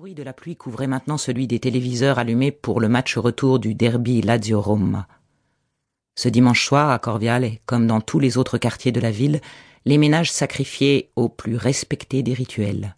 [0.00, 3.74] bruit de la pluie couvrait maintenant celui des téléviseurs allumés pour le match retour du
[3.74, 5.06] derby Lazio-Roma.
[6.14, 9.42] Ce dimanche soir, à Corviale, comme dans tous les autres quartiers de la ville,
[9.84, 12.96] les ménages sacrifiaient au plus respecté des rituels.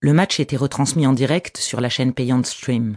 [0.00, 2.96] Le match était retransmis en direct sur la chaîne payante Stream.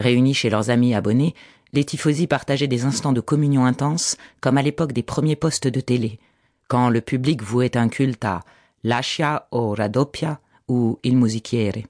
[0.00, 1.34] Réunis chez leurs amis abonnés,
[1.74, 5.80] les tifosi partageaient des instants de communion intense, comme à l'époque des premiers postes de
[5.80, 6.18] télé,
[6.66, 8.40] quand le public vouait un culte à
[8.84, 11.84] l'ascia o raddoppia ou il musichiere.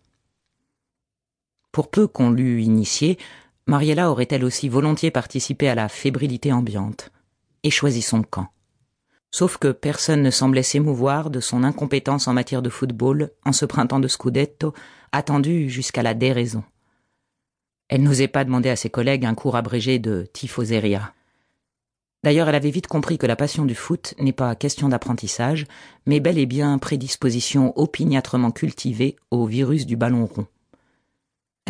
[1.73, 3.19] Pour peu qu'on l'eût initiée,
[3.67, 7.11] Mariella aurait-elle aussi volontiers participé à la fébrilité ambiante
[7.63, 8.49] et choisi son camp.
[9.31, 13.67] Sauf que personne ne semblait s'émouvoir de son incompétence en matière de football en ce
[13.67, 14.73] printemps de Scudetto,
[15.13, 16.65] attendu jusqu'à la déraison.
[17.89, 21.13] Elle n'osait pas demander à ses collègues un cours abrégé de tifoseria.
[22.25, 25.67] D'ailleurs, elle avait vite compris que la passion du foot n'est pas question d'apprentissage,
[26.05, 30.47] mais bel et bien prédisposition opiniâtrement cultivée au virus du ballon rond.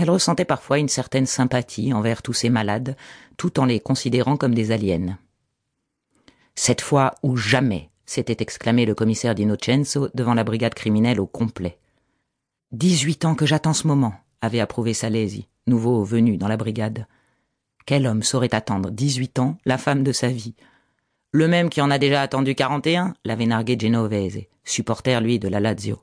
[0.00, 2.96] Elle ressentait parfois une certaine sympathie envers tous ces malades,
[3.36, 5.18] tout en les considérant comme des aliens.
[6.54, 11.78] Cette fois ou jamais, s'était exclamé le commissaire d'Innocenzo devant la brigade criminelle au complet.
[12.70, 17.06] Dix-huit ans que j'attends ce moment, avait approuvé Salesi, nouveau venu dans la brigade.
[17.84, 20.54] Quel homme saurait attendre dix-huit ans la femme de sa vie?
[21.32, 25.40] Le même qui en a déjà attendu quarante et un, l'avait nargué Genovese, supporter lui
[25.40, 26.00] de la Lazio.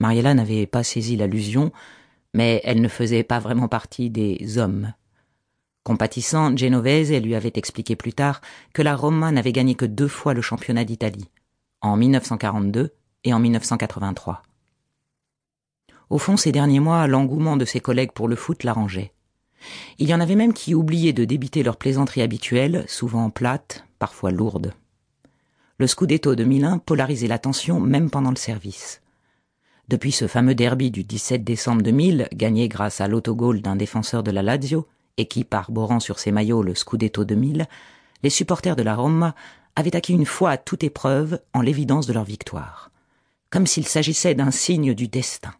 [0.00, 1.70] Mariella n'avait pas saisi l'allusion,
[2.34, 4.92] mais elle ne faisait pas vraiment partie des hommes.
[5.84, 8.40] Compatissant, Genovese lui avait expliqué plus tard
[8.72, 11.30] que la Roma n'avait gagné que deux fois le championnat d'Italie,
[11.80, 12.92] en 1942
[13.24, 14.42] et en 1983.
[16.10, 19.12] Au fond, ces derniers mois, l'engouement de ses collègues pour le foot l'arrangeait.
[19.98, 24.30] Il y en avait même qui oubliaient de débiter leurs plaisanteries habituelles, souvent plates, parfois
[24.30, 24.74] lourdes.
[25.78, 29.02] Le Scudetto de Milan polarisait l'attention même pendant le service.
[29.88, 34.30] Depuis ce fameux derby du 17 décembre 2000, gagné grâce à l'autogol d'un défenseur de
[34.30, 34.86] la Lazio,
[35.18, 37.66] et qui, arborant sur ses maillots le Scudetto 2000,
[38.22, 39.34] les supporters de la Roma
[39.76, 42.90] avaient acquis une foi à toute épreuve en l'évidence de leur victoire,
[43.50, 45.52] comme s'il s'agissait d'un signe du destin.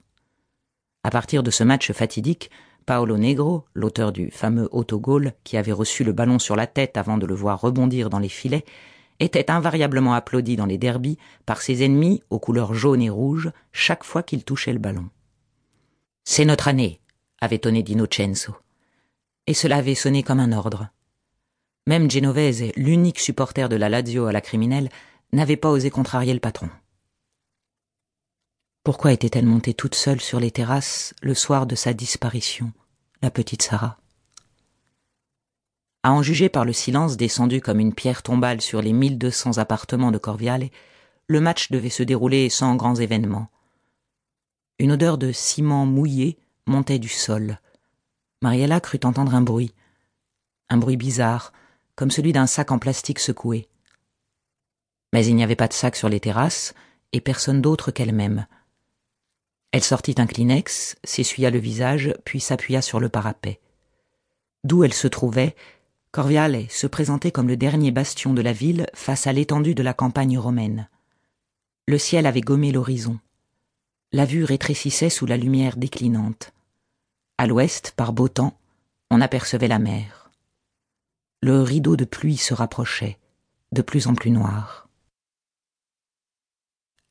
[1.02, 2.50] À partir de ce match fatidique,
[2.86, 7.18] Paolo Negro, l'auteur du fameux autogol qui avait reçu le ballon sur la tête avant
[7.18, 8.64] de le voir rebondir dans les filets,
[9.20, 14.04] était invariablement applaudi dans les derbies par ses ennemis aux couleurs jaune et rouge chaque
[14.04, 15.08] fois qu'il touchait le ballon.
[16.24, 17.00] C'est notre année,
[17.40, 18.56] avait tonné d'Innocenzo.
[19.46, 20.88] Et cela avait sonné comme un ordre.
[21.86, 24.88] Même Genovese, l'unique supporter de la Lazio à la criminelle,
[25.32, 26.70] n'avait pas osé contrarier le patron.
[28.84, 32.72] Pourquoi était-elle montée toute seule sur les terrasses le soir de sa disparition,
[33.22, 33.98] la petite Sarah?
[36.04, 39.30] À en juger par le silence descendu comme une pierre tombale sur les mille deux
[39.30, 40.68] cents appartements de Corviale,
[41.28, 43.48] le match devait se dérouler sans grands événements.
[44.78, 47.58] Une odeur de ciment mouillé montait du sol.
[48.42, 49.72] Mariella crut entendre un bruit.
[50.68, 51.54] Un bruit bizarre,
[51.96, 53.66] comme celui d'un sac en plastique secoué.
[55.14, 56.74] Mais il n'y avait pas de sac sur les terrasses,
[57.12, 58.46] et personne d'autre qu'elle-même.
[59.72, 63.58] Elle sortit un Kleenex, s'essuya le visage, puis s'appuya sur le parapet.
[64.64, 65.56] D'où elle se trouvait,
[66.14, 69.94] Corviale se présentait comme le dernier bastion de la ville face à l'étendue de la
[69.94, 70.88] campagne romaine.
[71.88, 73.18] Le ciel avait gommé l'horizon.
[74.12, 76.52] La vue rétrécissait sous la lumière déclinante.
[77.36, 78.56] À l'ouest, par beau temps,
[79.10, 80.30] on apercevait la mer.
[81.42, 83.18] Le rideau de pluie se rapprochait,
[83.72, 84.88] de plus en plus noir.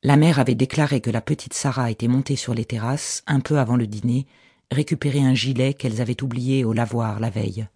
[0.02, 3.58] La mère avait déclaré que la petite Sarah était montée sur les terrasses un peu
[3.58, 4.26] avant le dîner,
[4.70, 7.68] récupérer un gilet qu'elles avaient oublié au lavoir la veille.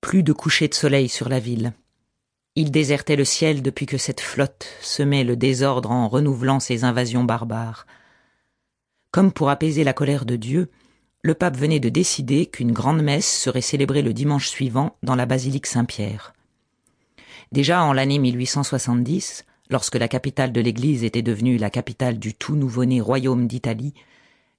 [0.00, 1.72] Plus de coucher de soleil sur la ville.
[2.56, 7.24] Il désertait le ciel depuis que cette flotte semait le désordre en renouvelant ses invasions
[7.24, 7.86] barbares.
[9.12, 10.70] Comme pour apaiser la colère de Dieu,
[11.22, 15.26] le pape venait de décider qu'une grande messe serait célébrée le dimanche suivant dans la
[15.26, 16.32] basilique Saint-Pierre.
[17.52, 22.56] Déjà en l'année 1870, lorsque la capitale de l'Église était devenue la capitale du tout
[22.56, 23.92] nouveau-né royaume d'Italie,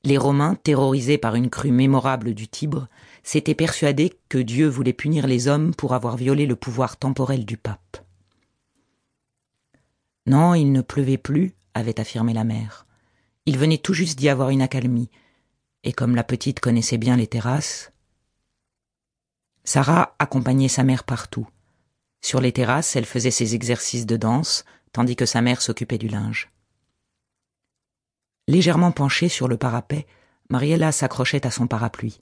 [0.04, 2.88] les Romains, terrorisés par une crue mémorable du Tibre,
[3.24, 7.58] s'étaient persuadés que Dieu voulait punir les hommes pour avoir violé le pouvoir temporel du
[7.58, 7.98] pape.
[10.26, 12.86] Non, il ne pleuvait plus, avait affirmé la mère.
[13.46, 15.10] Il venait tout juste d'y avoir une accalmie,
[15.84, 17.92] et comme la petite connaissait bien les terrasses.
[19.64, 21.48] Sarah accompagnait sa mère partout.
[22.22, 26.08] Sur les terrasses, elle faisait ses exercices de danse, tandis que sa mère s'occupait du
[26.08, 26.52] linge.
[28.48, 30.06] Légèrement penchée sur le parapet,
[30.50, 32.22] Mariella s'accrochait à son parapluie.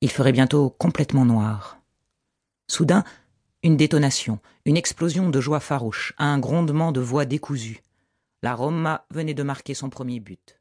[0.00, 1.78] Il ferait bientôt complètement noir.
[2.68, 3.04] Soudain,
[3.62, 7.82] une détonation, une explosion de joie farouche, un grondement de voix décousue.
[8.42, 10.60] La Roma venait de marquer son premier but.